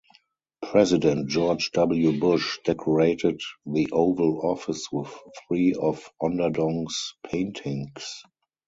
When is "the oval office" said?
3.67-4.91